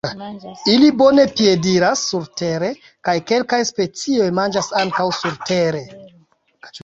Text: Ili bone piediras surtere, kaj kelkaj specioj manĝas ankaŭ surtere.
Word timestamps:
Ili 0.75 0.87
bone 1.01 1.25
piediras 1.39 2.05
surtere, 2.13 2.69
kaj 3.09 3.15
kelkaj 3.33 3.61
specioj 3.71 4.29
manĝas 4.41 4.71
ankaŭ 4.85 5.05
surtere. 5.21 5.85